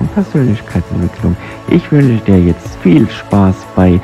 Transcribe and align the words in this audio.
und 0.00 0.12
Persönlichkeitsentwicklung. 0.14 1.36
Ich 1.68 1.92
wünsche 1.92 2.24
dir 2.24 2.42
jetzt 2.42 2.76
viel 2.76 3.08
Spaß 3.08 3.66
bei 3.76 4.00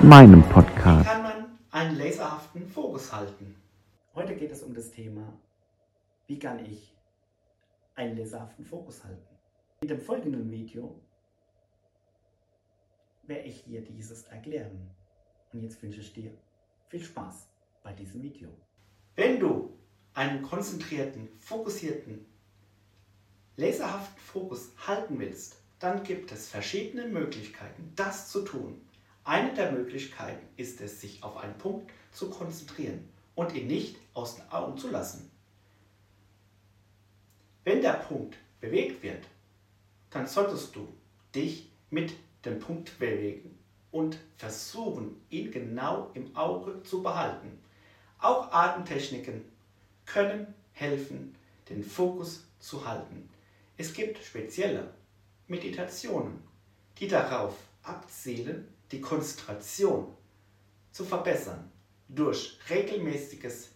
meinem 0.00 0.42
Podcast. 0.44 1.08
Wie 1.08 1.12
kann 1.12 1.22
man 1.22 1.58
einen 1.72 1.98
laserhaften 1.98 2.66
Fokus 2.66 3.12
halten? 3.12 3.56
Heute 4.14 4.36
geht 4.36 4.52
es 4.52 4.62
um 4.62 4.72
das 4.72 4.90
Thema, 4.90 5.32
wie 6.26 6.38
kann 6.38 6.64
ich 6.64 6.96
einen 7.96 8.16
laserhaften 8.16 8.64
Fokus 8.64 9.02
halten. 9.04 9.26
In 9.82 9.88
dem 9.88 10.00
folgenden 10.00 10.50
Video 10.50 11.00
werde 13.24 13.48
ich 13.48 13.64
dir 13.64 13.82
dieses 13.82 14.24
erklären. 14.24 14.90
Und 15.52 15.62
jetzt 15.62 15.82
wünsche 15.82 16.00
ich 16.00 16.12
dir 16.12 16.30
viel 16.88 17.02
Spaß 17.02 17.48
bei 17.82 17.92
diesem 17.92 18.22
Video. 18.22 18.50
Wenn 19.16 19.40
du 19.40 19.76
einen 20.14 20.42
konzentrierten, 20.42 21.28
fokussierten, 21.38 22.24
laserhaften 23.60 24.18
Fokus 24.20 24.70
halten 24.86 25.18
willst, 25.18 25.56
dann 25.78 26.02
gibt 26.02 26.32
es 26.32 26.48
verschiedene 26.48 27.06
Möglichkeiten, 27.06 27.92
das 27.94 28.30
zu 28.30 28.42
tun. 28.42 28.80
Eine 29.24 29.52
der 29.52 29.72
Möglichkeiten 29.72 30.46
ist 30.56 30.80
es, 30.80 31.00
sich 31.00 31.22
auf 31.22 31.36
einen 31.36 31.56
Punkt 31.58 31.90
zu 32.12 32.30
konzentrieren 32.30 33.06
und 33.34 33.54
ihn 33.54 33.66
nicht 33.66 33.96
aus 34.14 34.36
den 34.36 34.50
Augen 34.50 34.78
zu 34.78 34.90
lassen. 34.90 35.30
Wenn 37.64 37.82
der 37.82 37.92
Punkt 37.92 38.36
bewegt 38.60 39.02
wird, 39.02 39.24
dann 40.10 40.26
solltest 40.26 40.74
du 40.74 40.88
dich 41.34 41.68
mit 41.90 42.14
dem 42.44 42.58
Punkt 42.58 42.98
bewegen 42.98 43.58
und 43.92 44.18
versuchen, 44.36 45.20
ihn 45.28 45.50
genau 45.50 46.10
im 46.14 46.34
Auge 46.34 46.82
zu 46.82 47.02
behalten. 47.02 47.58
Auch 48.18 48.50
Atemtechniken 48.52 49.44
können 50.06 50.54
helfen, 50.72 51.34
den 51.68 51.84
Fokus 51.84 52.44
zu 52.58 52.86
halten. 52.86 53.28
Es 53.80 53.94
gibt 53.94 54.22
spezielle 54.22 54.92
Meditationen, 55.48 56.42
die 56.98 57.08
darauf 57.08 57.56
abzielen, 57.82 58.68
die 58.92 59.00
Konzentration 59.00 60.14
zu 60.90 61.02
verbessern. 61.02 61.72
Durch 62.06 62.58
regelmäßiges 62.68 63.70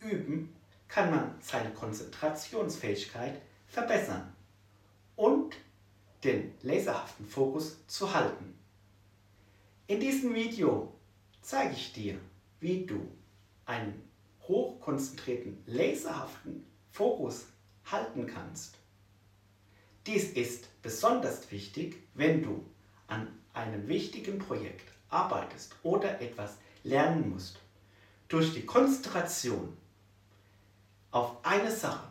Üben 0.00 0.52
kann 0.88 1.10
man 1.10 1.38
seine 1.40 1.70
Konzentrationsfähigkeit 1.70 3.40
verbessern 3.68 4.34
und 5.14 5.54
den 6.24 6.52
laserhaften 6.62 7.24
Fokus 7.24 7.86
zu 7.86 8.12
halten. 8.12 8.58
In 9.86 10.00
diesem 10.00 10.34
Video 10.34 10.92
zeige 11.40 11.74
ich 11.74 11.92
dir, 11.92 12.18
wie 12.58 12.84
du 12.84 13.00
einen 13.64 14.10
hochkonzentrierten, 14.48 15.62
laserhaften 15.66 16.66
Fokus 16.90 17.46
halten 17.84 18.26
kannst. 18.26 18.76
Dies 20.06 20.30
ist 20.30 20.68
besonders 20.82 21.50
wichtig, 21.50 21.96
wenn 22.14 22.40
du 22.40 22.64
an 23.08 23.26
einem 23.52 23.88
wichtigen 23.88 24.38
Projekt 24.38 24.92
arbeitest 25.08 25.74
oder 25.82 26.20
etwas 26.20 26.58
lernen 26.84 27.30
musst. 27.30 27.58
Durch 28.28 28.54
die 28.54 28.64
Konzentration 28.64 29.76
auf 31.10 31.44
eine 31.44 31.72
Sache 31.72 32.06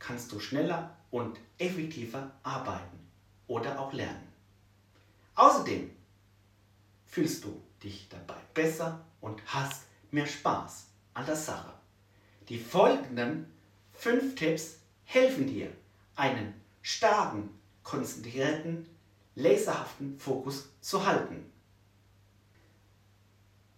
kannst 0.00 0.32
du 0.32 0.40
schneller 0.40 0.96
und 1.12 1.38
effektiver 1.58 2.32
arbeiten 2.42 2.98
oder 3.46 3.78
auch 3.78 3.92
lernen. 3.92 4.26
Außerdem 5.36 5.90
fühlst 7.06 7.44
du 7.44 7.62
dich 7.84 8.08
dabei 8.08 8.40
besser 8.52 9.04
und 9.20 9.40
hast 9.46 9.82
mehr 10.10 10.26
Spaß 10.26 10.86
an 11.14 11.26
der 11.26 11.36
Sache. 11.36 11.72
Die 12.48 12.58
folgenden 12.58 13.46
fünf 13.92 14.34
Tipps 14.34 14.78
helfen 15.04 15.46
dir, 15.46 15.70
einen 16.16 16.61
starken, 16.82 17.48
konzentrierten, 17.82 18.88
laserhaften 19.34 20.18
Fokus 20.18 20.68
zu 20.80 21.06
halten. 21.06 21.50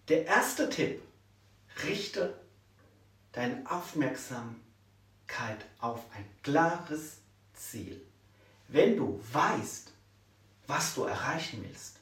Der 0.08 0.27
erste 0.27 0.69
Tipp, 0.69 1.02
richte 1.83 2.34
deine 3.33 3.68
Aufmerksamkeit 3.70 4.56
auf 5.79 6.01
ein 6.14 6.24
klares 6.42 7.18
Ziel. 7.52 8.01
Wenn 8.68 8.96
du 8.96 9.20
weißt, 9.33 9.92
was 10.67 10.95
du 10.95 11.05
erreichen 11.05 11.64
willst, 11.67 11.98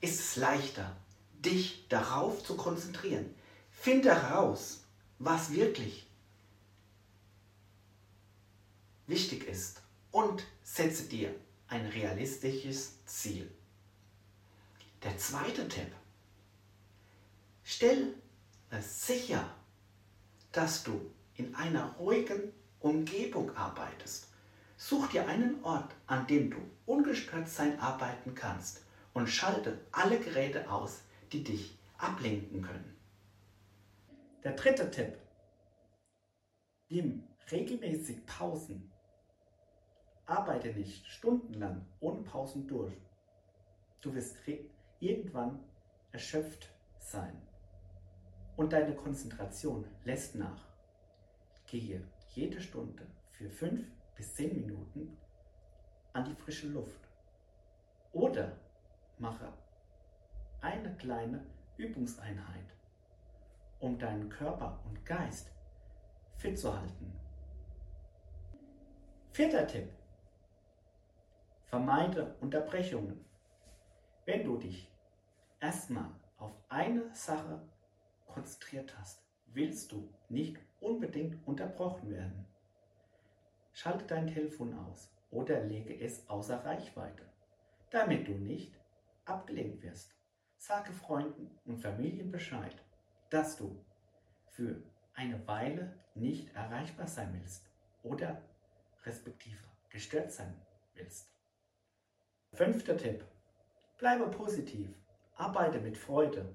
ist 0.00 0.20
es 0.20 0.36
leichter, 0.36 0.96
dich 1.32 1.86
darauf 1.88 2.42
zu 2.44 2.56
konzentrieren. 2.56 3.34
Finde 3.70 4.10
heraus, 4.14 4.80
was 5.18 5.52
wirklich 5.52 6.06
wichtig 9.06 9.46
ist 9.46 9.82
und 10.12 10.44
setze 10.62 11.08
dir 11.08 11.34
ein 11.66 11.86
realistisches 11.86 13.04
Ziel. 13.06 13.50
Der 15.02 15.18
zweite 15.18 15.66
Tipp. 15.66 15.90
Stell 17.64 18.14
es 18.70 19.06
sicher, 19.06 19.44
dass 20.52 20.84
du 20.84 21.10
in 21.34 21.54
einer 21.54 21.92
ruhigen 21.94 22.52
Umgebung 22.80 23.56
arbeitest. 23.56 24.28
Such 24.76 25.08
dir 25.08 25.26
einen 25.26 25.62
Ort, 25.64 25.94
an 26.06 26.26
dem 26.26 26.50
du 26.50 26.58
ungestört 26.86 27.48
sein 27.48 27.78
arbeiten 27.80 28.34
kannst 28.34 28.82
und 29.14 29.28
schalte 29.28 29.80
alle 29.92 30.18
Geräte 30.18 30.70
aus, 30.70 31.02
die 31.32 31.42
dich 31.42 31.78
ablenken 31.98 32.62
können. 32.62 32.96
Der 34.44 34.52
dritte 34.52 34.90
Tipp. 34.90 35.16
Nimm 36.88 37.22
regelmäßig 37.50 38.26
Pausen. 38.26 38.91
Arbeite 40.32 40.72
nicht 40.72 41.06
stundenlang 41.08 41.84
ohne 42.00 42.22
Pausen 42.22 42.66
durch. 42.66 42.96
Du 44.00 44.14
wirst 44.14 44.38
irgendwann 44.98 45.62
erschöpft 46.10 46.70
sein 46.98 47.36
und 48.56 48.72
deine 48.72 48.96
Konzentration 48.96 49.84
lässt 50.04 50.34
nach. 50.34 50.64
Gehe 51.66 52.02
jede 52.30 52.62
Stunde 52.62 53.06
für 53.32 53.50
fünf 53.50 53.86
bis 54.16 54.34
zehn 54.34 54.56
Minuten 54.56 55.18
an 56.14 56.24
die 56.24 56.34
frische 56.34 56.68
Luft 56.68 57.10
oder 58.12 58.56
mache 59.18 59.52
eine 60.62 60.96
kleine 60.96 61.44
Übungseinheit, 61.76 62.74
um 63.80 63.98
deinen 63.98 64.30
Körper 64.30 64.82
und 64.86 65.04
Geist 65.04 65.52
fit 66.36 66.58
zu 66.58 66.74
halten. 66.74 67.12
Vierter 69.32 69.66
Tipp. 69.66 70.01
Vermeide 71.72 72.36
Unterbrechungen. 72.42 73.24
Wenn 74.26 74.44
du 74.44 74.58
dich 74.58 74.92
erstmal 75.58 76.10
auf 76.36 76.52
eine 76.68 77.08
Sache 77.14 77.62
konzentriert 78.26 78.94
hast, 78.98 79.24
willst 79.46 79.90
du 79.90 80.12
nicht 80.28 80.58
unbedingt 80.80 81.38
unterbrochen 81.48 82.10
werden. 82.10 82.46
Schalte 83.72 84.04
dein 84.04 84.26
Telefon 84.26 84.78
aus 84.80 85.10
oder 85.30 85.64
lege 85.64 85.98
es 85.98 86.28
außer 86.28 86.62
Reichweite, 86.62 87.22
damit 87.88 88.28
du 88.28 88.32
nicht 88.32 88.78
abgelenkt 89.24 89.82
wirst. 89.82 90.14
Sage 90.58 90.92
Freunden 90.92 91.58
und 91.64 91.78
Familien 91.78 92.30
Bescheid, 92.30 92.76
dass 93.30 93.56
du 93.56 93.82
für 94.50 94.82
eine 95.14 95.46
Weile 95.46 95.98
nicht 96.14 96.54
erreichbar 96.54 97.06
sein 97.06 97.32
willst 97.32 97.66
oder 98.02 98.42
respektive 99.06 99.64
gestört 99.88 100.32
sein 100.32 100.54
willst. 100.92 101.32
Fünfter 102.54 102.98
Tipp. 102.98 103.24
Bleibe 103.96 104.26
positiv, 104.28 104.90
arbeite 105.36 105.80
mit 105.80 105.96
Freude 105.96 106.54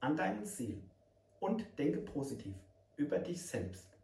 an 0.00 0.16
deinem 0.16 0.44
Ziel 0.44 0.82
und 1.38 1.78
denke 1.78 2.00
positiv 2.00 2.56
über 2.96 3.20
dich 3.20 3.46
selbst. 3.46 3.96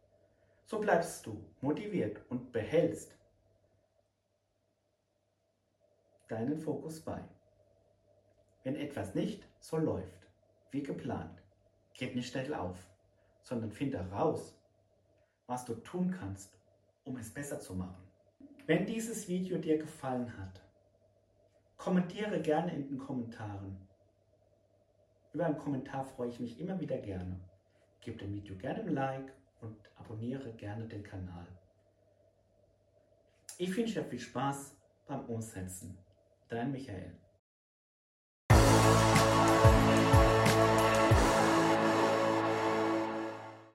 So 0.63 0.79
bleibst 0.79 1.25
du 1.25 1.43
motiviert 1.59 2.21
und 2.29 2.53
behältst 2.53 3.17
deinen 6.29 6.57
Fokus 6.57 7.01
bei. 7.01 7.21
Wenn 8.63 8.77
etwas 8.77 9.13
nicht 9.13 9.45
so 9.59 9.75
läuft 9.75 10.29
wie 10.71 10.81
geplant, 10.81 11.43
gib 11.93 12.15
nicht 12.15 12.31
schnell 12.31 12.53
auf, 12.53 12.77
sondern 13.41 13.69
finde 13.73 13.97
heraus, 13.97 14.57
was 15.47 15.65
du 15.65 15.75
tun 15.75 16.15
kannst, 16.17 16.57
um 17.03 17.17
es 17.17 17.33
besser 17.33 17.59
zu 17.59 17.75
machen. 17.75 18.07
Wenn 18.65 18.85
dieses 18.85 19.27
Video 19.27 19.57
dir 19.57 19.77
gefallen 19.77 20.37
hat, 20.37 20.62
kommentiere 21.83 22.39
gerne 22.39 22.73
in 22.73 22.87
den 22.87 22.97
Kommentaren. 22.97 23.75
Über 25.33 25.47
einen 25.47 25.57
Kommentar 25.57 26.05
freue 26.05 26.29
ich 26.29 26.39
mich 26.39 26.57
immer 26.57 26.79
wieder 26.79 26.97
gerne. 26.97 27.37
Gib 27.99 28.19
dem 28.19 28.33
Video 28.33 28.55
gerne 28.55 28.79
ein 28.83 28.93
Like 28.93 29.33
und 29.59 29.75
abonniere 29.97 30.53
gerne 30.53 30.87
den 30.87 31.03
Kanal. 31.03 31.45
Ich 33.57 33.75
wünsche 33.75 33.95
dir 33.95 34.05
viel 34.05 34.19
Spaß 34.19 34.77
beim 35.07 35.25
Umsetzen. 35.25 35.97
Dein 36.47 36.71
Michael. 36.71 37.17